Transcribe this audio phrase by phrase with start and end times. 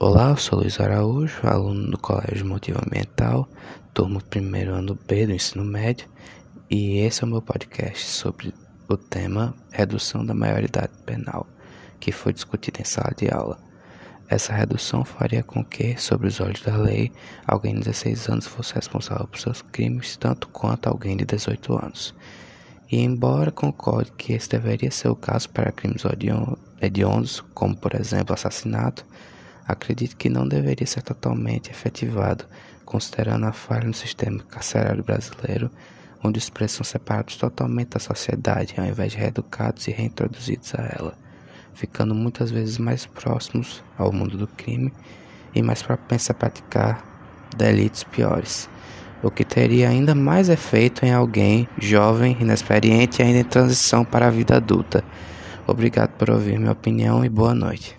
[0.00, 3.48] Olá, eu sou Luiz Araújo, aluno do Colégio Motivo Ambiental,
[3.92, 6.08] turma primeiro ano B do ensino médio,
[6.70, 8.54] e esse é o meu podcast sobre
[8.88, 11.48] o tema redução da maioridade penal,
[11.98, 13.58] que foi discutido em sala de aula.
[14.28, 17.10] Essa redução faria com que, sobre os olhos da lei,
[17.44, 22.14] alguém de 16 anos fosse responsável por seus crimes tanto quanto alguém de 18 anos.
[22.88, 26.04] E embora concorde que esse deveria ser o caso para crimes
[26.80, 29.04] hediondos, como por exemplo assassinato,
[29.68, 32.46] acredito que não deveria ser totalmente efetivado,
[32.86, 35.70] considerando a falha no sistema carcerário brasileiro,
[36.24, 40.82] onde os presos são separados totalmente da sociedade, ao invés de reeducados e reintroduzidos a
[40.98, 41.14] ela,
[41.74, 44.90] ficando muitas vezes mais próximos ao mundo do crime
[45.54, 47.04] e mais propensos a praticar
[47.54, 48.70] delitos piores,
[49.22, 54.28] o que teria ainda mais efeito em alguém jovem, inexperiente e ainda em transição para
[54.28, 55.04] a vida adulta.
[55.66, 57.98] Obrigado por ouvir minha opinião e boa noite.